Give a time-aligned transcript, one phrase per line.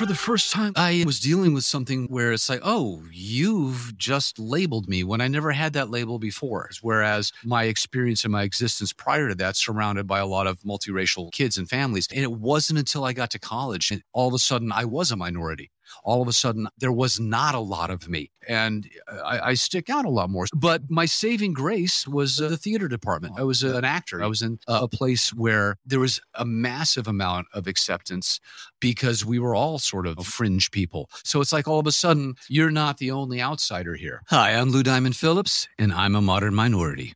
[0.00, 4.38] for the first time, I was dealing with something where it's like, oh, you've just
[4.38, 6.70] labeled me when I never had that label before.
[6.80, 11.30] Whereas my experience and my existence prior to that, surrounded by a lot of multiracial
[11.32, 12.08] kids and families.
[12.10, 15.10] And it wasn't until I got to college and all of a sudden I was
[15.10, 15.70] a minority
[16.04, 18.88] all of a sudden there was not a lot of me and
[19.24, 20.46] I, I stick out a lot more.
[20.54, 23.34] But my saving grace was uh, the theater department.
[23.38, 24.22] I was uh, an actor.
[24.22, 28.40] I was in a place where there was a massive amount of acceptance
[28.80, 31.08] because we were all sort of fringe people.
[31.24, 34.22] So it's like all of a sudden you're not the only outsider here.
[34.28, 37.14] Hi, I'm Lou Diamond Phillips, and I'm a modern minority.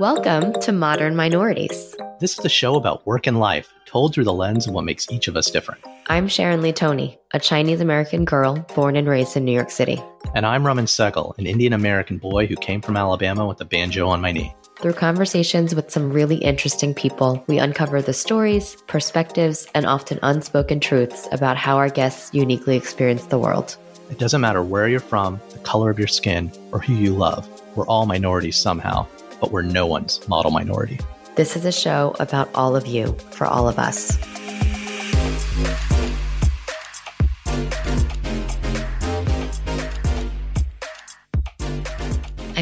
[0.00, 1.94] Welcome to Modern Minorities.
[2.20, 5.10] This is a show about work and life, told through the lens of what makes
[5.10, 5.84] each of us different.
[6.06, 10.02] I'm Sharon Lee Tony, a Chinese American girl born and raised in New York City.
[10.34, 14.08] And I'm Raman Segal, an Indian American boy who came from Alabama with a banjo
[14.08, 14.54] on my knee.
[14.80, 20.80] Through conversations with some really interesting people, we uncover the stories, perspectives, and often unspoken
[20.80, 23.76] truths about how our guests uniquely experience the world.
[24.10, 27.48] It doesn't matter where you're from, the color of your skin, or who you love.
[27.76, 29.06] We're all minorities somehow
[29.44, 30.98] but we're no one's model minority.
[31.34, 34.16] This is a show about all of you for all of us.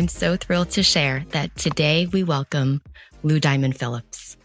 [0.03, 2.83] I'm so thrilled to share that today we welcome
[3.23, 4.37] Lou Diamond Phillips.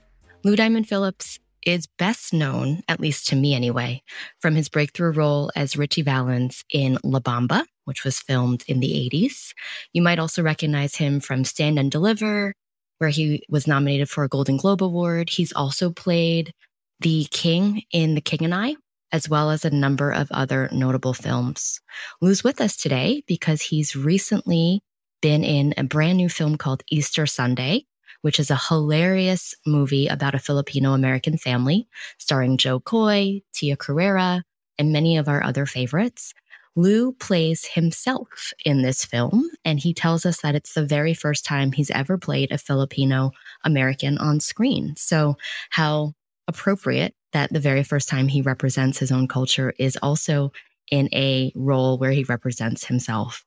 [0.44, 4.03] Lou Diamond Phillips is best known, at least to me anyway,
[4.39, 9.09] from his breakthrough role as Ritchie Valens in La Bamba, which was filmed in the
[9.11, 9.53] 80s.
[9.94, 12.53] You might also recognize him from Stand and Deliver,
[12.99, 15.31] where he was nominated for a Golden Globe Award.
[15.31, 16.53] He's also played
[16.99, 18.75] the king in The King and I,
[19.11, 21.81] as well as a number of other notable films.
[22.21, 24.83] Lou's with us today because he's recently
[25.22, 27.86] been in a brand new film called Easter Sunday,
[28.22, 31.88] which is a hilarious movie about a Filipino American family
[32.18, 34.44] starring Jo Koy, Tia Carrere,
[34.78, 36.34] and many of our other favorites.
[36.76, 41.44] Lou plays himself in this film, and he tells us that it's the very first
[41.44, 43.32] time he's ever played a Filipino
[43.64, 44.94] American on screen.
[44.95, 45.38] So,
[45.72, 46.14] how
[46.48, 50.52] appropriate that the very first time he represents his own culture is also
[50.92, 53.44] in a role where he represents himself.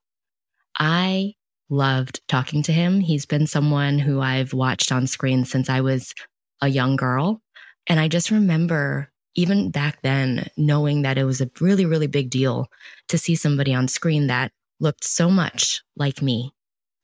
[0.79, 1.35] I
[1.71, 3.01] loved talking to him.
[3.01, 6.15] He's been someone who I've watched on screen since I was
[6.61, 7.41] a young girl.
[7.87, 12.31] And I just remember even back then, knowing that it was a really, really big
[12.31, 12.69] deal
[13.09, 16.53] to see somebody on screen that looked so much like me.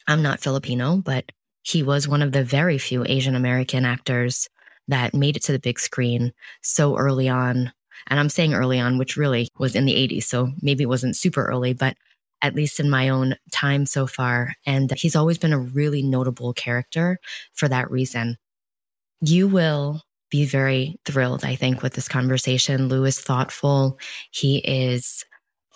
[0.09, 1.31] I'm not Filipino, but
[1.63, 4.49] he was one of the very few Asian American actors
[4.89, 6.33] that made it to the big screen
[6.63, 7.73] so early on.
[8.09, 10.25] And I'm saying early on, which really was in the 80s.
[10.25, 11.97] So maybe it wasn't super early, but
[12.43, 14.55] at least in my own time so far.
[14.67, 17.19] And he's always been a really notable character
[17.55, 18.37] for that reason.
[19.21, 22.89] You will be very thrilled, I think, with this conversation.
[22.89, 23.99] Lou is thoughtful.
[24.31, 25.25] He is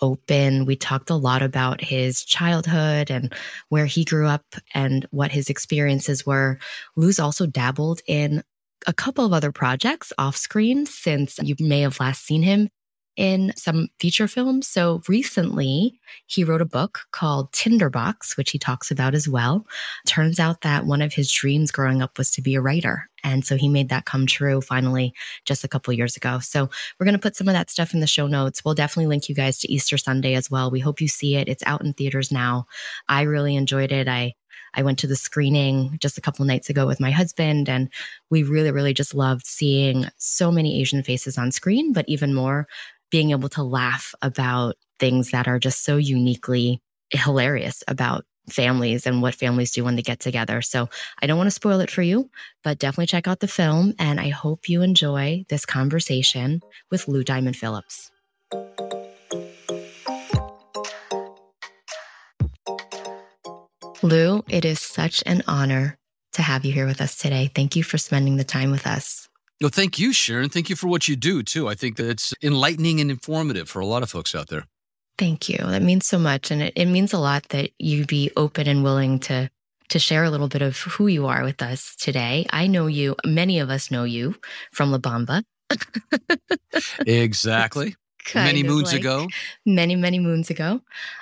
[0.01, 0.65] open.
[0.65, 3.33] We talked a lot about his childhood and
[3.69, 6.59] where he grew up and what his experiences were.
[6.95, 8.43] Lou's also dabbled in
[8.87, 12.69] a couple of other projects off screen since you may have last seen him
[13.17, 14.67] in some feature films.
[14.67, 19.65] So recently, he wrote a book called Tinderbox, which he talks about as well.
[20.07, 23.07] Turns out that one of his dreams growing up was to be a writer.
[23.23, 25.13] And so he made that come true finally
[25.45, 26.39] just a couple years ago.
[26.39, 26.69] So
[26.99, 28.63] we're going to put some of that stuff in the show notes.
[28.63, 30.71] We'll definitely link you guys to Easter Sunday as well.
[30.71, 31.47] We hope you see it.
[31.47, 32.65] It's out in theaters now.
[33.07, 34.07] I really enjoyed it.
[34.07, 34.33] I
[34.73, 37.89] I went to the screening just a couple nights ago with my husband, and
[38.29, 42.67] we really, really just loved seeing so many Asian faces on screen, but even more
[43.11, 49.21] being able to laugh about things that are just so uniquely hilarious about families and
[49.21, 50.61] what families do when they get together.
[50.61, 50.89] So
[51.21, 52.29] I don't want to spoil it for you,
[52.63, 53.93] but definitely check out the film.
[53.99, 58.09] And I hope you enjoy this conversation with Lou Diamond Phillips.
[64.03, 65.97] Lou, it is such an honor
[66.33, 67.51] to have you here with us today.
[67.53, 69.29] Thank you for spending the time with us.
[69.61, 70.49] Well, thank you, Sharon.
[70.49, 71.69] Thank you for what you do, too.
[71.69, 74.65] I think that it's enlightening and informative for a lot of folks out there.
[75.19, 75.57] Thank you.
[75.59, 76.49] That means so much.
[76.49, 79.51] And it, it means a lot that you be open and willing to
[79.89, 82.45] to share a little bit of who you are with us today.
[82.51, 84.35] I know you, many of us know you
[84.71, 85.43] from La Bamba.
[87.05, 87.95] exactly.
[88.33, 89.27] many moons like ago.
[89.65, 90.79] Many, many moons ago.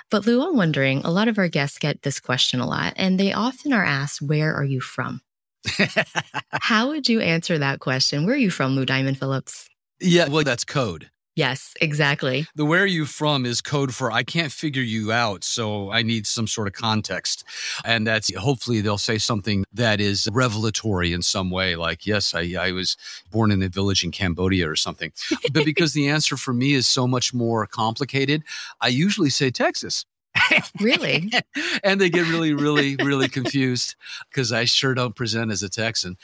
[0.08, 3.18] But Lou, I'm wondering, a lot of our guests get this question a lot, and
[3.18, 5.20] they often are asked, Where are you from?
[6.52, 8.24] How would you answer that question?
[8.24, 9.68] Where are you from, Lou Diamond Phillips?
[10.00, 11.10] Yeah, well, that's code.
[11.36, 12.46] Yes, exactly.
[12.56, 16.02] The where are you from is code for I can't figure you out, so I
[16.02, 17.44] need some sort of context.
[17.84, 22.54] And that's hopefully they'll say something that is revelatory in some way, like, yes, I,
[22.58, 22.96] I was
[23.30, 25.12] born in a village in Cambodia or something.
[25.52, 28.42] but because the answer for me is so much more complicated,
[28.80, 30.04] I usually say Texas.
[30.80, 31.30] Really?
[31.84, 33.96] and they get really, really, really confused
[34.30, 36.16] because I sure don't present as a Texan.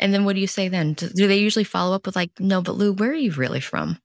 [0.00, 0.92] And then what do you say then?
[0.94, 3.60] Do do they usually follow up with like, no, but Lou, where are you really
[3.60, 3.98] from?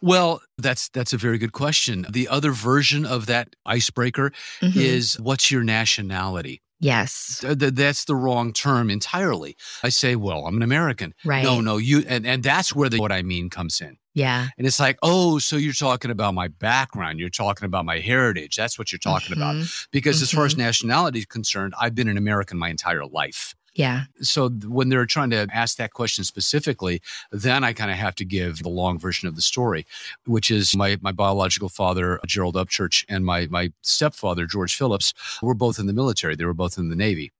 [0.00, 2.06] Well, that's that's a very good question.
[2.08, 4.76] The other version of that icebreaker Mhm.
[4.76, 6.60] is what's your nationality?
[6.80, 9.56] yes, Th- th- That's the wrong term entirely.
[9.82, 11.14] I say, well, I'm an American.
[11.24, 11.42] right.
[11.42, 13.96] No, no, you, and, and that's where the what I mean comes in.
[14.14, 14.48] Yeah.
[14.56, 17.18] And it's like, oh, so you're talking about my background.
[17.18, 18.54] You're talking about my heritage.
[18.56, 19.56] That's what you're talking about.
[19.56, 19.86] Mhm.
[19.90, 20.58] Because as far as Mhm.
[20.58, 23.54] nationality is concerned, I've been an American my entire life.
[23.74, 24.04] Yeah.
[24.20, 27.02] So when they're trying to ask that question specifically,
[27.32, 29.84] then I kind of have to give the long version of the story,
[30.26, 35.12] which is my my biological father Gerald Upchurch and my my stepfather George Phillips
[35.42, 36.36] were both in the military.
[36.36, 37.32] They were both in the Navy.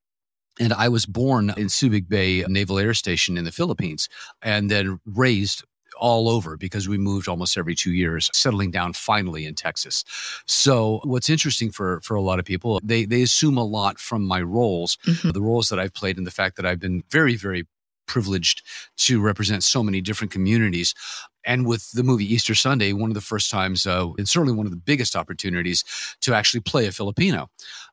[0.59, 4.09] And I was born in Subic Bay Naval Air Station in the Philippines
[4.43, 5.63] and then raised
[6.09, 10.05] all over because we moved almost every two years, settling down finally in Texas.
[10.47, 14.23] So what's interesting for for a lot of people, they they assume a lot from
[14.35, 15.33] my roles Mhm.
[15.33, 17.63] the roles that I've played and the fact that I've been very, very
[18.07, 18.59] privileged
[19.07, 20.95] to represent so many different communities.
[21.47, 24.67] And with the movie Easter Sunday, one of the first times, uh, and certainly one
[24.67, 25.85] of the biggest opportunities
[26.21, 27.49] to actually play a Filipino.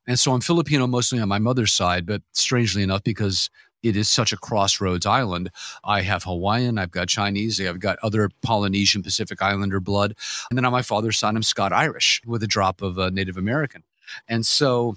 [0.07, 3.49] And so I'm Filipino mostly on my mother's side, but strangely enough, because
[3.83, 5.51] it is such a crossroads island.
[5.83, 10.15] I have Hawaiian, I've got Chinese, I've got other Polynesian Pacific Islander blood.
[10.49, 13.37] And then on my father's side, I'm Scott Irish with a drop of uh, Native
[13.37, 13.83] American.
[14.27, 14.95] And so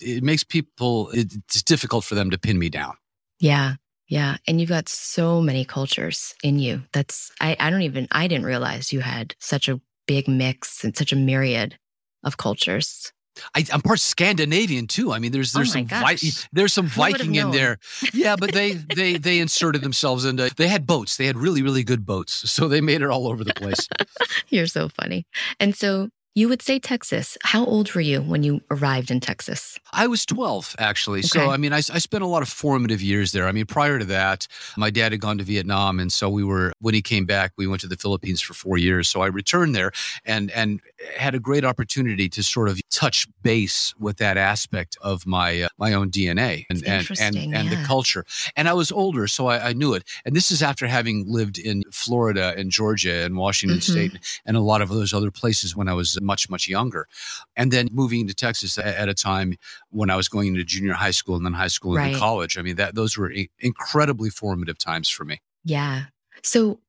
[0.00, 2.94] it makes people, it's difficult for them to pin me down.
[3.40, 3.74] Yeah.
[4.08, 4.38] Yeah.
[4.46, 6.82] And you've got so many cultures in you.
[6.92, 10.96] That's, I, I don't even, I didn't realize you had such a big mix and
[10.96, 11.78] such a myriad
[12.24, 13.12] of cultures.
[13.54, 15.12] I, I'm part Scandinavian too.
[15.12, 16.00] I mean, there's Oh there's my some.
[16.00, 17.78] Vi- there's some Viking in there.
[18.12, 20.50] Yeah, but they they they inserted themselves into.
[20.56, 21.16] They had boats.
[21.16, 23.88] They had really really good boats, so they made it all over the place.
[24.48, 25.26] You're so funny.
[25.60, 27.36] And so you would say Texas.
[27.42, 29.76] How old were you when you arrived in Texas?
[29.92, 31.22] I was 12 actually.
[31.22, 33.48] So I mean, I, I spent a lot of formative years there.
[33.48, 34.46] I mean, prior to that,
[34.76, 37.66] my dad had gone to Vietnam, and so we were when he came back, we
[37.66, 39.08] went to the Philippines for four years.
[39.08, 39.90] So I returned there
[40.24, 40.80] and and
[41.16, 45.68] had a great opportunity to sort of touch base with that aspect of my uh,
[45.78, 48.24] my own DNA and and and, and the culture.
[48.56, 50.02] And I was older, so I, I knew it.
[50.24, 53.82] And this is after having lived in Florida and Georgia and Washington Mhm.
[53.82, 57.06] State and a lot of those other places when I was much much younger,
[57.54, 59.54] and then moving to Texas at a time
[59.90, 62.58] when I was going into junior high school and then high school and then college.
[62.58, 65.40] I mean, that those were incredibly formative times for me.
[65.62, 66.06] Yeah.
[66.42, 66.80] So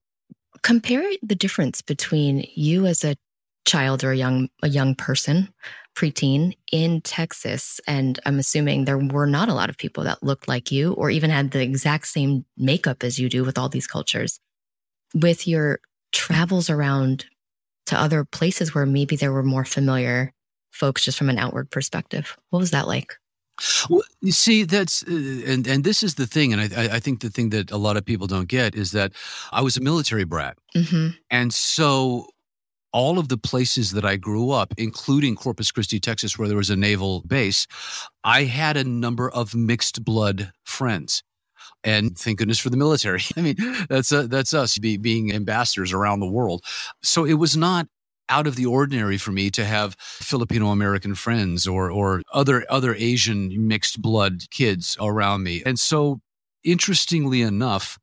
[0.64, 3.16] compare the difference between you as a
[3.66, 5.54] child or a young a young person,
[6.00, 10.48] preteen in Texas, and I'm assuming there were not a lot of people that looked
[10.48, 13.88] like you or even had the exact same makeup as you do with all these
[13.88, 14.40] cultures.
[15.14, 15.80] With your
[16.14, 17.26] travels around
[17.88, 20.32] to other places where maybe there were more familiar
[20.72, 22.38] folks just from an outward perspective.
[22.52, 23.16] What was that like?
[23.90, 27.00] Well, you see, that's uh, and and this is the thing, and I I- I
[27.02, 29.12] think the thing that a lot of people don't get is that
[29.52, 30.56] I was a military brat.
[30.74, 32.28] hmm And so
[32.92, 36.70] all of the places that I grew up, including Corpus Christi, Texas, where there was
[36.70, 37.68] a naval base,
[38.24, 41.24] I had a number of mixed blood friends.
[41.84, 43.22] And thank goodness for the military.
[43.38, 43.56] I mean,
[43.90, 46.64] that's uh, that's us be, being ambassadors around the world.
[47.04, 47.88] So it was not
[48.28, 52.96] out of the ordinary for me to have Filipino American friends or or other other
[52.96, 55.64] Asian mixed blood kids around me.
[55.66, 56.22] And so
[56.64, 57.98] interestingly enough,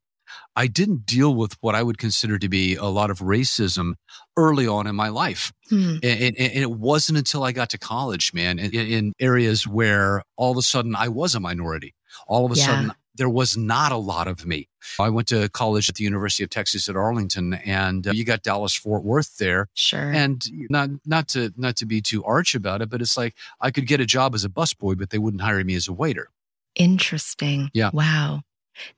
[0.57, 3.95] I didn't deal with what I would consider to be a lot of racism
[4.37, 5.53] early on in my life.
[5.69, 5.97] Hmm.
[6.03, 10.23] And, and, and it wasn't until I got to college, man, in, in areas where
[10.37, 11.95] all of a sudden I was a minority.
[12.27, 12.65] All of a Yeah.
[12.67, 14.69] sudden there was not a lot of me.
[15.01, 18.43] I went to college at the University of Texas at Arlington, and uh, you got
[18.43, 19.69] Dallas Fort Worth there.
[19.75, 20.13] Sure.
[20.13, 23.71] And not not to not to be too arch about it, but it's like I
[23.71, 26.29] could get a job as a busboy, but they wouldn't hire me as a waiter.
[26.75, 27.71] Interesting.
[27.73, 27.91] Yeah.
[27.93, 28.43] Wow.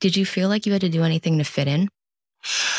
[0.01, 1.89] Did you feel like you had to do anything to fit in?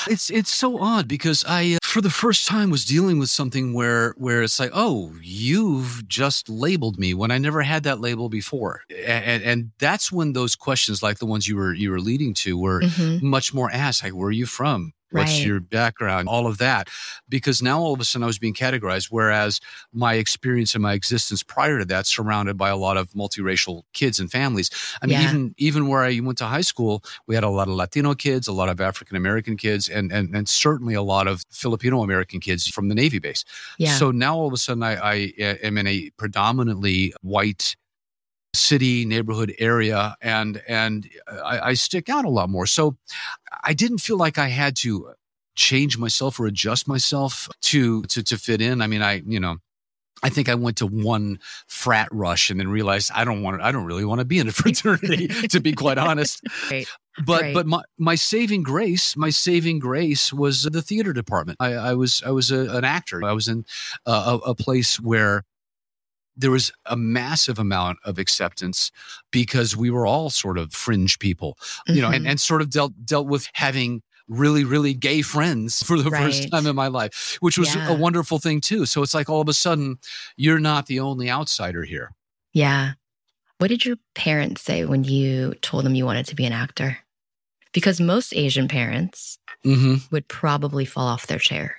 [0.07, 3.73] It's it's so odd because I uh, for the first time was dealing with something
[3.73, 8.29] where where it's like oh you've just labeled me when I never had that label
[8.29, 12.33] before and and that's when those questions like the ones you were you were leading
[12.35, 13.21] to were Mhm.
[13.21, 15.45] much more asked like where are you from What's Right.
[15.45, 16.27] your background?
[16.27, 16.87] All of that.
[17.27, 19.59] Because now all of a sudden I was being categorized, whereas
[19.91, 24.19] my experience and my existence prior to that, surrounded by a lot of multiracial kids
[24.19, 24.69] and families.
[25.01, 25.29] I mean, Yeah.
[25.29, 28.47] even even where I went to high school, we had a lot of Latino kids,
[28.47, 32.39] a lot of African American kids, and, and and certainly a lot of Filipino American
[32.39, 33.43] kids from the Navy base.
[33.77, 33.95] Yeah.
[33.97, 35.13] So now all of a sudden I, I
[35.63, 37.75] am in a predominantly white
[38.55, 41.07] city neighborhood area and and
[41.45, 42.65] I, I stick out a lot more.
[42.65, 42.97] So
[43.63, 45.13] I didn't feel like I had to
[45.55, 48.81] change myself or adjust myself to to to fit in.
[48.81, 49.57] I mean, I you know.
[50.21, 53.65] I think I went to one frat rush and then realized I don't want to,
[53.65, 56.41] I don't really want to be in a fraternity to be quite honest.
[56.69, 56.85] Right.
[57.25, 57.53] But Right.
[57.53, 61.55] but my, my saving grace, my saving grace was the theater department.
[61.61, 63.23] I, I was I was a, an actor.
[63.23, 63.65] I was in
[64.05, 65.43] a, a, a place where
[66.39, 68.91] there was a massive amount of acceptance
[69.31, 72.29] because we were all sort of fringe people, you know, and, Mhm.
[72.31, 76.65] and sort of dealt dealt with having really really gay friends for the first time
[76.65, 77.87] in my life, which was Yeah.
[77.89, 78.85] a wonderful thing too.
[78.85, 79.97] So it's like all of a sudden
[80.37, 82.11] you're not the only outsider here.
[82.53, 82.93] Yeah.
[83.57, 86.97] What did your parents say when you told them you wanted to be an actor?
[87.73, 91.75] Because most Asian parents hmm would probably fall off their chair.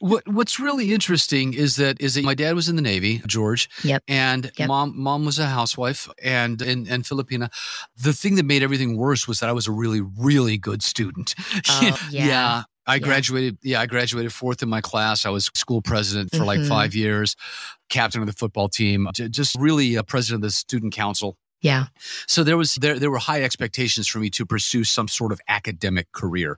[0.00, 3.68] What What's really interesting is that is that my dad was in the Navy, George.
[3.84, 4.02] Yep.
[4.08, 4.68] And Yep.
[4.68, 7.50] mom mom was a housewife and in and Filipina.
[7.96, 11.34] The thing that made everything worse was that I was a really really good student.
[11.70, 12.62] Oh, yeah.
[12.86, 13.58] I graduated.
[13.62, 15.26] Yeah, I graduated fourth in my class.
[15.26, 16.68] I was school president for like Mhm.
[16.68, 17.36] five years,
[17.90, 21.36] captain of the football team, j- just really a president of the student council.
[21.60, 21.86] Yeah.
[22.26, 25.40] So there was there there were high expectations for me to pursue some sort of
[25.48, 26.56] academic career.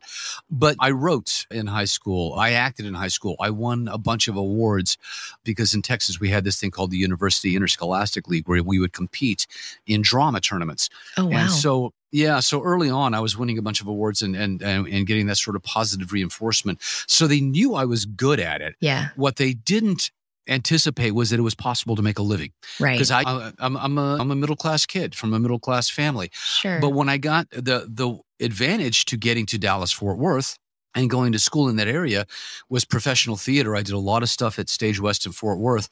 [0.50, 2.34] But I wrote in high school.
[2.34, 3.36] I acted in high school.
[3.40, 4.98] I won a bunch of awards
[5.42, 8.92] because in Texas we had this thing called the University Interscholastic League where we would
[8.92, 9.46] compete
[9.86, 10.90] in drama tournaments.
[11.16, 11.38] Oh, wow.
[11.38, 14.60] And so yeah, so early on I was winning a bunch of awards and and
[14.60, 16.78] and, and getting that sort of positive reinforcement.
[17.06, 18.74] So they knew I was good at it.
[18.80, 19.08] yeah.
[19.16, 20.10] What they didn't
[20.48, 22.94] anticipate was that it was possible to make a living Right.
[22.94, 25.88] because I uh, I'm, I'm a I'm a middle class kid from a middle class
[25.90, 26.30] family.
[26.32, 26.80] sure.
[26.80, 30.56] But when I got the the advantage to getting to Dallas Fort Worth
[30.94, 32.26] and going to school in that area
[32.68, 33.76] was professional theater.
[33.76, 35.88] I did a lot of stuff at Stage West in Fort Worth,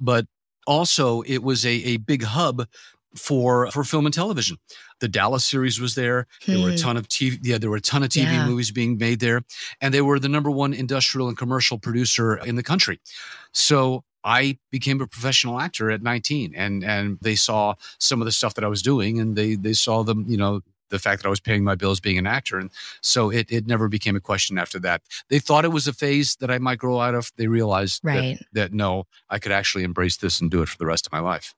[0.00, 0.26] but
[0.66, 2.66] also it was a a big hub
[3.16, 4.56] for for film and television.
[5.00, 6.26] The Dallas series was there.
[6.46, 6.76] There were a Hmm.
[6.78, 7.38] ton of TV.
[7.42, 8.46] Yeah, there were a ton of TV Yeah.
[8.46, 9.42] movies being made there,
[9.80, 13.00] and they were the number one industrial and commercial producer in the country.
[13.52, 18.32] So I became a professional actor at 19, and and they saw some of the
[18.32, 21.26] stuff that I was doing, and they they saw them, you know, the fact that
[21.26, 24.20] I was paying my bills being an actor, and so it it never became a
[24.20, 25.02] question after that.
[25.28, 27.32] They thought it was a phase that I might grow out of.
[27.36, 30.86] They realized that, that no, I could actually embrace this and do it for the
[30.86, 31.54] rest of my life.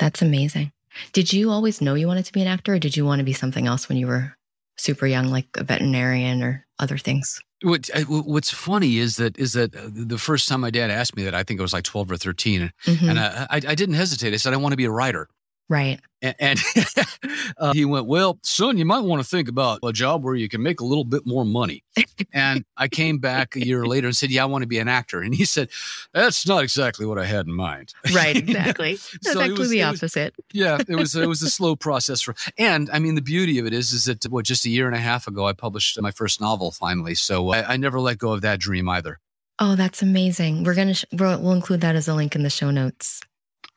[0.00, 0.72] That's amazing.
[1.12, 3.24] Did you always know you wanted to be an actor or did you want to
[3.24, 4.34] be something else when you were
[4.76, 7.38] super young, like a veterinarian or other things?
[7.62, 11.24] What what's funny is that is that uh, the first time my dad asked me
[11.24, 13.08] that, I think I was like 12 or 13, Mhm.
[13.10, 14.32] and I, I I didn't hesitate.
[14.32, 15.28] I said I want to be a writer.
[15.70, 15.98] Right.
[16.22, 16.58] And, and
[17.56, 20.50] uh, he went, Well, son, you might want to think about a job where you
[20.50, 21.82] can make a little bit more money.
[22.34, 24.86] and I came back a year later and said, Yeah, I want to be an
[24.88, 25.22] actor.
[25.22, 25.70] And he said,
[26.12, 27.94] That's not exactly what I had in mind.
[28.14, 28.36] Right.
[28.50, 28.96] Exactly.
[28.96, 30.34] So it actually was- the it was- opposite.
[30.52, 33.64] yeah, it was it was a slow process for and I mean the beauty of
[33.64, 36.10] it is is that what just a year and a half ago I published my
[36.10, 37.14] first novel finally.
[37.14, 39.18] So I, I never let go of that dream either.
[39.58, 40.64] Oh, that's amazing.
[40.64, 43.20] We're going to, sh- we'll, we'll include that as a link in the show notes.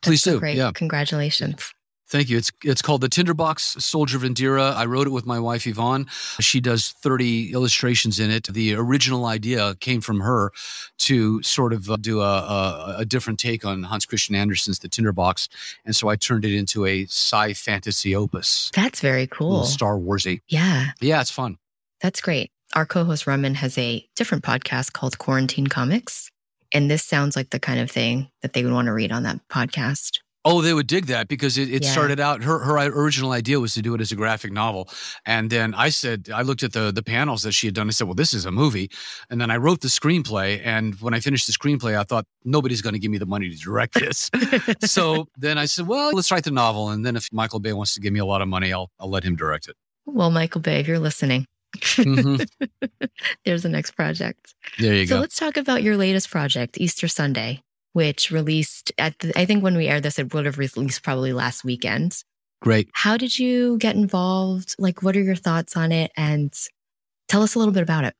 [0.00, 0.38] That's Please do.
[0.38, 0.56] Great.
[0.56, 0.70] Yeah.
[0.74, 1.73] Congratulations.
[2.06, 2.36] Thank you.
[2.36, 4.74] It's it's called The Tinderbox Soldier of Indira.
[4.74, 6.06] I wrote it with my wife Yvonne.
[6.40, 8.46] She does 30 illustrations in it.
[8.46, 10.52] The original idea came from her
[10.98, 14.88] to sort of uh, do a, a, a different take on Hans Christian Andersen's The
[14.88, 15.48] Tinderbox,
[15.84, 19.64] and so I turned it into a sci fantasy opus, That's very cool.
[19.64, 20.40] Star Warsy.
[20.48, 20.90] Yeah.
[21.00, 21.56] Yeah, it's fun.
[22.00, 22.50] That's great.
[22.74, 26.30] Our co host Raman has a different podcast called Quarantine Comics.
[26.72, 29.22] And this sounds like the kind of thing that they would want to read on
[29.22, 30.18] that podcast.
[30.46, 31.90] Oh, they would dig that because it, it Yeah.
[31.90, 32.42] started out.
[32.42, 34.90] Her her original idea was to do it as a graphic novel,
[35.24, 37.88] and then I said I looked at the the panels that she had done.
[37.88, 38.90] I said, "Well, this is a movie,"
[39.30, 40.60] and then I wrote the screenplay.
[40.64, 43.48] And when I finished the screenplay, I thought nobody's going to give me the money
[43.48, 44.30] to direct this.
[44.84, 47.94] so then I said, "Well, let's write the novel, and then if Michael Bay wants
[47.94, 50.60] to give me a lot of money, I'll I'll let him direct it." well, Michael
[50.60, 51.46] Bay, if you're listening,
[51.78, 52.46] Mhm.
[53.44, 54.54] there's the next project.
[54.78, 55.16] There you So go.
[55.16, 57.62] So let's talk about your latest project, Easter Sunday,
[57.94, 61.32] which released at the, I think when we aired this, it would have released probably
[61.32, 62.22] last weekend.
[62.60, 62.88] Great.
[62.92, 64.74] How did you get involved?
[64.78, 66.10] Like, what are your thoughts on it?
[66.16, 66.52] And
[67.28, 68.14] tell us a little bit about it.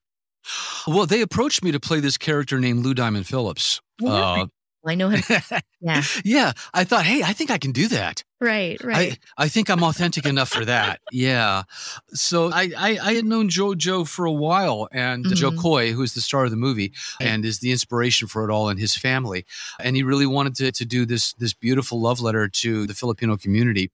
[0.86, 3.80] Well, they approached me to play this character named Lou Diamond Phillips.
[4.04, 4.46] Uh,
[4.86, 5.22] I know him.
[5.80, 6.02] Yeah.
[6.24, 8.24] yeah, I thought, hey, I think I can do that.
[8.40, 9.18] Right, right.
[9.38, 11.00] I, I think I'm authentic enough for that.
[11.12, 11.62] Yeah.
[12.10, 15.34] So I, I, I had known JoJo for a while and mm-hmm.
[15.34, 18.68] Jo Koy, who's the star of the movie and is the inspiration for it all
[18.68, 19.46] and his family.
[19.78, 23.36] And he really wanted to, to do this this beautiful love letter to the Filipino
[23.36, 23.90] community.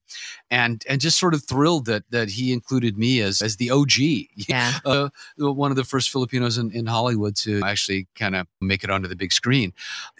[0.50, 3.90] And and just sort of thrilled that that he included me as as the OG.
[4.48, 4.78] Yeah.
[4.84, 8.90] Uh, one of the first Filipinos in, in Hollywood to actually kind of make it
[8.90, 9.72] onto the big screen.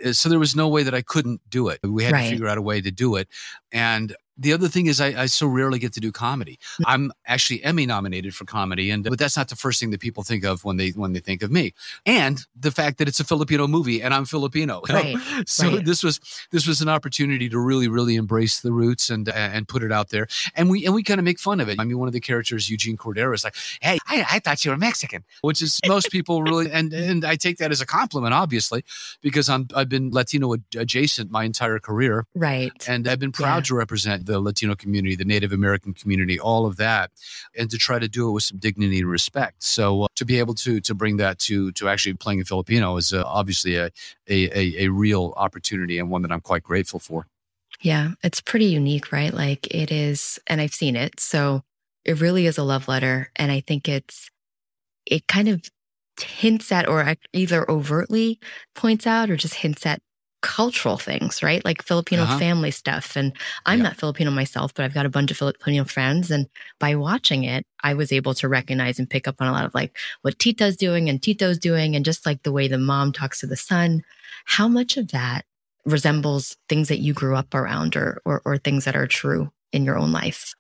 [0.05, 1.81] Uh, so there was no way that I couldn't do it.
[1.83, 2.25] We had right.
[2.25, 3.29] to figure out a way to do it.
[3.73, 6.59] And mind the other thing is I, I, so rarely get to do comedy.
[6.87, 10.23] I'm actually Emmy nominated for comedy, and but that's not the first thing that people
[10.23, 11.75] think of when they when they think of me.
[12.07, 15.17] And the fact that it's a Filipino movie and I'm Filipino, right.
[15.47, 15.85] so right.
[15.85, 16.21] this was
[16.51, 19.93] this was an opportunity to really really embrace the roots and uh, and put it
[19.93, 20.27] out there.
[20.55, 21.79] And we and we kind of make fun of it.
[21.79, 24.71] I mean, one of the characters, Eugene Cordero, is like, "Hey, I, I thought you
[24.71, 28.33] were Mexican," which is most people really, and and I take that as a compliment,
[28.33, 28.85] obviously,
[29.21, 33.69] because I'm I've been Latino adjacent my entire career, right, and I've been proud yeah.
[33.69, 37.11] to represent the Latino community, the Native American community, all of that,
[37.57, 39.63] and to try to do it with some dignity and respect.
[39.63, 42.97] So uh, to be able to to bring that to to actually playing a Filipino
[42.97, 43.91] is uh, obviously a,
[44.29, 47.27] a a real opportunity and one that I'm quite grateful for.
[47.81, 49.33] Yeah, it's pretty unique, right?
[49.33, 51.19] Like it is, and I've seen it.
[51.19, 51.63] So
[52.05, 54.31] it really is a love letter, and I think it's
[55.07, 55.63] it kind of
[56.23, 58.39] hints at or either overtly
[58.75, 60.01] points out or just hints at
[60.43, 61.65] cultural things, right?
[61.65, 62.39] Like Filipino uh-huh.
[62.39, 63.17] family stuff.
[63.17, 63.33] And
[63.67, 63.85] I'm yeah.
[63.85, 66.31] not Filipino myself, but I've got a bunch of Filipino friends.
[66.31, 69.65] And by watching it, I was able to recognize and pick up on a lot
[69.65, 73.13] of like what Tita's doing and Tito's doing, and just like the way the mom
[73.13, 74.03] talks to the son.
[74.45, 75.45] How much of that
[75.85, 79.85] resembles things that you grew up around or, or, or things that are true in
[79.85, 80.55] your own life?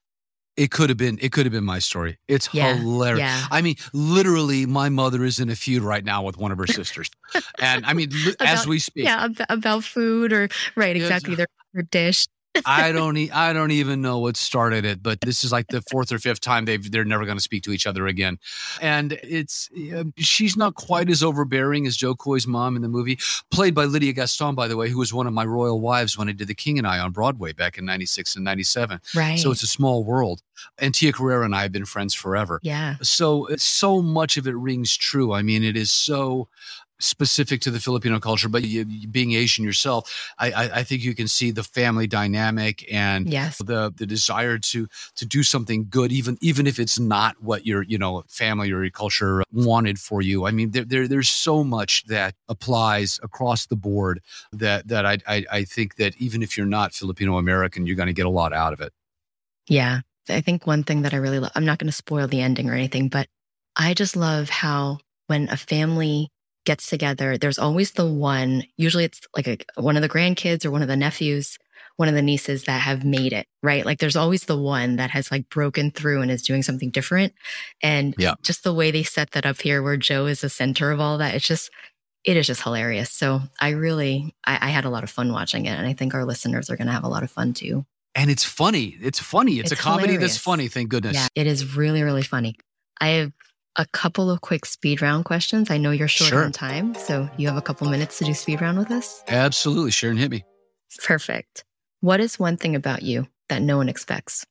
[0.57, 1.19] It could have been.
[1.23, 2.19] It could have been my story.
[2.29, 3.21] It's yeah, hilarious.
[3.21, 3.47] Yeah.
[3.51, 6.67] I mean, literally, my mother is in a feud right now with one of her
[6.81, 7.11] sisters,
[7.59, 11.85] and I mean, about, as we speak, yeah, about food or right, exactly their, their
[11.85, 12.27] dish.
[12.65, 15.83] I don't e- I don't even know what started it, but this is like the
[15.91, 18.39] fourth or fifth time they've they're never going to speak to each other again.
[18.81, 23.19] And it's uh, she's not quite as overbearing as Jo Koy's mom in the movie,
[23.51, 26.29] played by Lydia Gaston, by the way, who was one of my royal wives when
[26.29, 29.01] I did The King and I on Broadway back in '96 and '97.
[29.15, 29.39] Right.
[29.39, 30.43] So it's a small world.
[30.79, 32.61] And Tia Carrere and I have been friends forever.
[32.63, 32.97] Yeah.
[33.03, 35.33] So so much of it rings true.
[35.33, 36.49] I mean, it is so
[37.01, 41.15] specific to the Filipino culture, but you, being Asian yourself, I, I, I, think you
[41.15, 43.59] can see the family dynamic and yes.
[43.59, 47.83] the the desire to to do something good, even even if it's not what your
[47.83, 50.47] you know family or your culture wanted for you.
[50.47, 54.21] I mean, there, there there's so much that applies across the board
[54.53, 58.07] that that I, I I think that even if you're not Filipino American, you're going
[58.07, 58.93] to get a lot out of it.
[59.69, 61.53] Yeah, I think one thing that I really love.
[61.55, 63.27] I'm not going to spoil the ending or anything, but
[63.77, 66.29] I just love how when a family
[66.65, 70.71] gets together, there's always the one, usually it's like a, one of the grandkids or
[70.71, 71.59] one of the nephews,
[71.97, 73.85] one of the nieces that have made it, right?
[73.85, 77.35] Like there's always the one that has like broken through and is doing something different.
[77.83, 78.35] And yeah.
[78.43, 81.19] just the way they set that up here, where Joe is the center of all
[81.19, 81.71] that, it's just,
[82.25, 83.11] it is just hilarious.
[83.11, 85.71] So I really, I, I had a lot of fun watching it.
[85.71, 87.85] And I think our listeners are going to have a lot of fun too.
[88.15, 88.97] And it's funny.
[89.01, 89.61] It's funny.
[89.61, 90.33] It's, it's a comedy hilarious.
[90.33, 90.69] that's funny.
[90.69, 91.15] Thank goodness.
[91.15, 92.57] Yeah, it is really, really funny.
[93.01, 93.33] I have
[93.81, 95.71] a couple of quick speed round questions.
[95.71, 96.45] I know you're short sure.
[96.45, 99.25] on time, so you have a couple minutes to do speed round with us.
[99.27, 100.45] Absolutely, Sharon, hit me.
[101.03, 101.65] Perfect.
[102.01, 104.45] What is one thing about you that no one expects?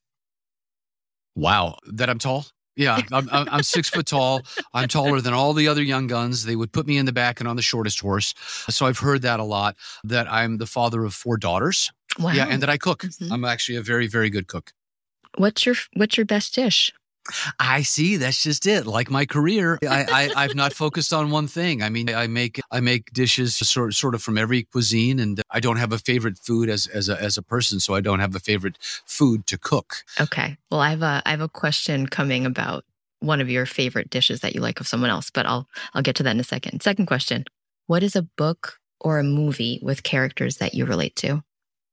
[1.35, 2.47] Wow, that I'm tall.
[2.75, 4.41] Yeah, I'm, I'm, six foot tall.
[4.73, 6.45] I'm taller than all the other young guns.
[6.45, 8.33] They would put me in the back and on the shortest horse.
[8.69, 9.75] So I've heard that a lot.
[10.05, 11.91] That I'm the father of four daughters.
[12.17, 12.31] Wow.
[12.31, 13.03] Yeah, and that I cook.
[13.03, 13.33] Mm-hmm.
[13.33, 14.71] I'm actually a very, very good cook.
[15.37, 16.91] What's your What's your best dish?
[17.59, 18.17] I see.
[18.17, 18.85] That's just it.
[18.85, 21.81] Like my career, I, I have not focused on one thing.
[21.83, 25.59] I mean, I make I make dishes sort sort of from every cuisine, and I
[25.59, 27.79] don't have a favorite food as as a as a person.
[27.79, 30.03] So I don't have a favorite food to cook.
[30.19, 30.57] Okay.
[30.71, 32.85] Well, I have a I have a question coming about
[33.19, 36.15] one of your favorite dishes that you like of someone else, but I'll I'll get
[36.17, 36.81] to that in a second.
[36.81, 37.45] Second question:
[37.87, 41.43] What is a book or a movie with characters that you relate to?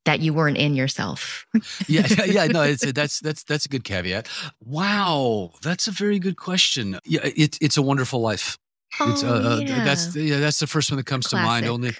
[0.06, 1.46] That you weren't in yourself.
[1.86, 4.28] yeah, yeah, no, it's a, that's that's that's a good caveat.
[4.64, 6.98] Wow, that's a very good question.
[7.04, 8.56] Yeah, it, it's a wonderful life.
[8.98, 9.84] Oh, it's, uh, uh yeah.
[9.84, 11.44] that's yeah, that's the first one that comes Classic.
[11.44, 11.66] to mind.
[11.66, 11.92] Only,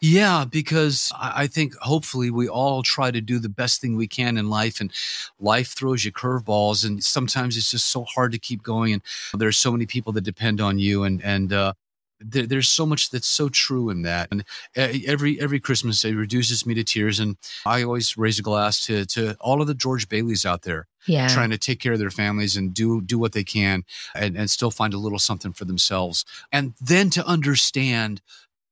[0.00, 4.06] yeah, because I, I think hopefully we all try to do the best thing we
[4.06, 4.90] can in life, and
[5.38, 8.94] life throws you curveballs, and sometimes it's just so hard to keep going.
[8.94, 9.02] And
[9.34, 11.72] there's so many people that depend on you, and and uh,
[12.20, 14.28] there, there's so much that's so true in that.
[14.30, 14.44] And
[14.76, 17.18] uh, every every Christmas it reduces me to tears.
[17.18, 20.86] And I always raise a glass to to all of the George Baileys out there,
[21.06, 21.28] yeah.
[21.28, 24.50] trying to take care of their families and do do what they can, and, and
[24.50, 26.24] still find a little something for themselves.
[26.52, 28.20] And then to understand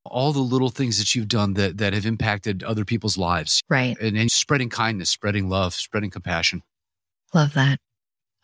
[0.04, 3.62] all the little things that you've done that that have impacted other people's lives.
[3.68, 3.96] Right.
[4.00, 6.62] And, and spreading kindness, spreading love, spreading compassion.
[7.34, 7.78] Love that.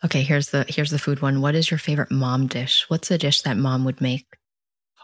[0.03, 1.41] Okay, here's the here's the food one.
[1.41, 2.85] What is your favorite mom dish?
[2.89, 4.25] What's a dish that mom would make?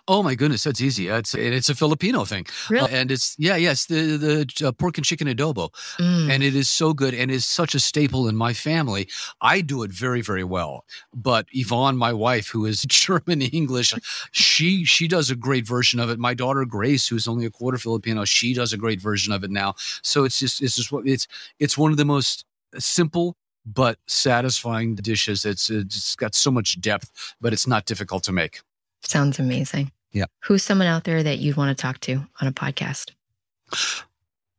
[0.08, 1.08] Oh my goodness, that's easy.
[1.08, 2.92] It's it's a Filipino thing, Really?
[2.92, 6.56] Uh, and it's yeah, yes, the the uh, pork and chicken adobo, Mm, and it
[6.56, 9.08] is so good and is such a staple in my family.
[9.42, 13.94] I do it very very well, but Yvonne, my wife, who is German English,
[14.32, 16.20] she she does a great version of it.
[16.20, 19.52] My daughter Grace, who's only a quarter Filipino, she does a great version of it
[19.52, 19.76] now.
[20.02, 21.28] So it's just it's just what it's
[21.60, 22.46] it's one of the most
[22.80, 23.36] simple
[23.66, 25.46] but satisfying dishes.
[25.46, 28.62] It's it's got so much depth, but it's not difficult to make.
[29.04, 29.92] Sounds amazing.
[30.12, 30.26] Yeah.
[30.44, 33.12] Who's someone out there that you'd want to talk to on a podcast?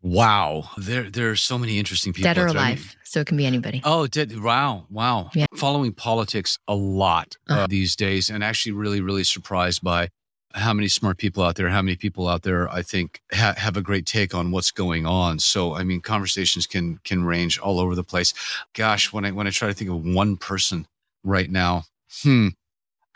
[0.05, 2.29] Wow, there there are so many interesting people.
[2.35, 2.57] Dead or out.
[2.57, 2.97] I mean, alive.
[3.05, 3.81] So it can be anybody.
[3.85, 5.31] Oh, did wow, wow.
[5.35, 5.47] Yeah.
[5.55, 7.67] Following politics a lot uh, Uh-huh.
[7.69, 10.09] these days, and actually really, really surprised by
[10.55, 13.77] how many smart people out there, how many people out there, I think, ha- have
[13.77, 15.39] a great take on what's going on.
[15.39, 18.35] So, I mean, conversations can can range all over the place.
[18.75, 20.87] Gosh, when I when I try to think of one person
[21.23, 21.85] right now,
[22.23, 22.49] hmm.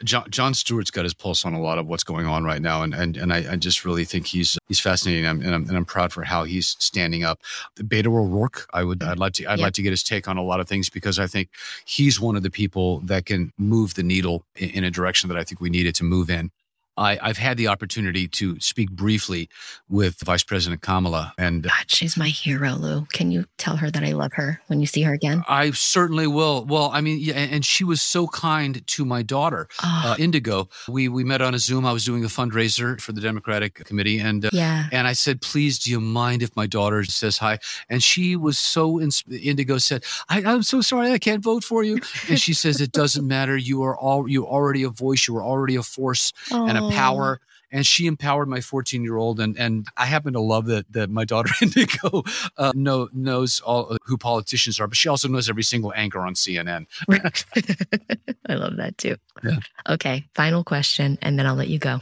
[0.05, 2.83] John, Jon Stewart's got his pulse on a lot of what's going on right now,
[2.83, 5.69] and and and I, I just really think he's he's fascinating, and I'm, and I'm
[5.69, 7.41] and I'm proud for how he's standing up.
[7.79, 9.65] Beto O'Rourke, I would I'd like to I'd Yep.
[9.65, 11.49] like to get his take on a lot of things because I think
[11.87, 15.39] he's one of the people that can move the needle in, in a direction that
[15.39, 16.51] I think we needed to move in.
[16.97, 19.49] I, I've had the opportunity to speak briefly
[19.89, 23.07] with Vice President Kamala, and God, she's my hero, Lou.
[23.13, 25.45] Can you tell her that I love her when you see her again?
[25.49, 26.65] I certainly will.
[26.65, 30.69] Well, I mean, yeah, and she was so kind to my daughter, Oh, uh, Indigo.
[30.89, 31.85] We we met on a Zoom.
[31.87, 34.87] I was doing a fundraiser for the Democratic Committee, and uh, yeah.
[34.93, 38.59] and I said, "Please, do you mind if my daughter says hi?" And she was
[38.59, 42.55] so ins- Indigo said, I, "I'm so sorry, I can't vote for you." And she
[42.55, 43.57] says, "It doesn't matter.
[43.57, 45.29] You are all you already a voice.
[45.29, 46.90] You are already a force and a Oh.
[46.90, 47.40] power."
[47.72, 51.11] And she empowered my 14 year old, and and I happen to love that that
[51.11, 52.22] my daughter Indigo
[52.57, 56.20] uh, know knows all uh, who politicians are, but she also knows every single anchor
[56.20, 56.87] on CNN.
[58.49, 59.16] I love that too.
[59.42, 59.59] Yeah.
[59.88, 62.01] Okay, final question, and then I'll let you go.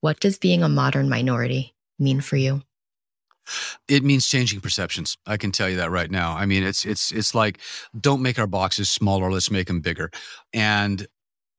[0.00, 2.62] What does being a modern minority mean for you?
[3.88, 5.16] It means changing perceptions.
[5.26, 6.36] I can tell you that right now.
[6.36, 7.58] I mean, it's it's it's like
[7.98, 10.10] don't make our boxes smaller, let's make them bigger.
[10.52, 11.06] And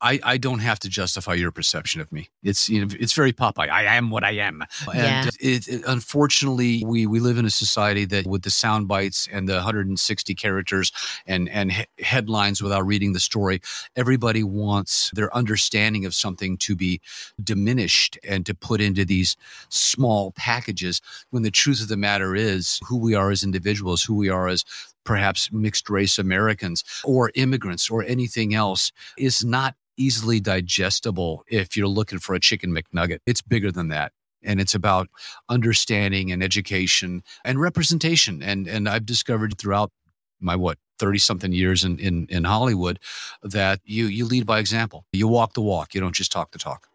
[0.01, 2.29] I, I don't have to justify your perception of me.
[2.43, 3.69] It's you know, it's very Popeye.
[3.69, 4.63] I am what I am.
[4.87, 5.23] Yeah.
[5.23, 9.27] And it, it, unfortunately, we we live in a society that with the sound bites
[9.31, 10.91] and the 160 characters
[11.27, 13.61] and and he- headlines without reading the story,
[13.95, 16.99] everybody wants their understanding of something to be
[17.43, 19.37] diminished and to put into these
[19.69, 21.01] small packages.
[21.29, 24.47] When the truth of the matter is, who we are as individuals, who we are
[24.47, 24.65] as
[25.03, 31.87] perhaps mixed race Americans or immigrants or anything else is not easily digestible if you're
[31.87, 33.19] looking for a chicken McNugget.
[33.25, 34.11] It's bigger than that.
[34.43, 35.07] And it's about
[35.49, 38.41] understanding and education and representation.
[38.41, 39.91] And and I've discovered throughout
[40.39, 42.99] my what 30 something years in, in in Hollywood
[43.43, 45.05] that you you lead by example.
[45.11, 45.93] You walk the walk.
[45.93, 46.87] You don't just talk the talk.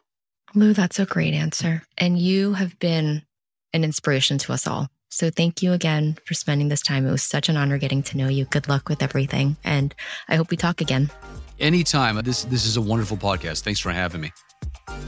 [0.55, 1.83] Lou, that's a great answer.
[1.99, 3.23] And you have been
[3.73, 4.88] an inspiration to us all.
[5.09, 7.07] So thank you again for spending this time.
[7.07, 8.45] It was such an honor getting to know you.
[8.47, 9.57] Good luck with everything.
[9.64, 9.95] And
[10.29, 11.11] I hope we talk again.
[11.59, 12.16] Anytime.
[12.23, 13.62] This this is a wonderful podcast.
[13.62, 14.33] Thanks for having me.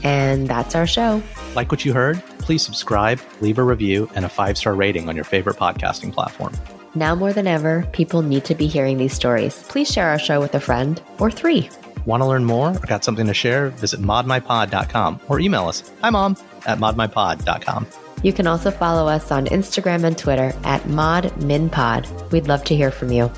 [0.03, 1.21] And that's our show.
[1.55, 2.21] Like what you heard?
[2.39, 6.53] Please subscribe, leave a review, and a five star rating on your favorite podcasting platform.
[6.95, 9.63] Now more than ever, people need to be hearing these stories.
[9.69, 11.69] Please share our show with a friend or three.
[12.05, 13.69] Want to learn more or got something to share?
[13.69, 16.35] Visit modminpod.com or email us, hi mom,
[16.65, 17.87] at modminpod.com.
[18.23, 22.31] You can also follow us on Instagram and Twitter at ModMinPod.
[22.31, 23.31] We'd love to hear from you.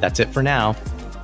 [0.00, 0.74] That's it for now.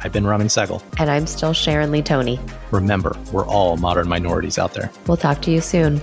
[0.02, 0.82] I've been Ramin Segal.
[0.98, 2.40] And I'm still Sharon Lee Tony.
[2.70, 4.90] Remember, we're all modern minorities out there.
[5.06, 6.00] We'll talk to you soon.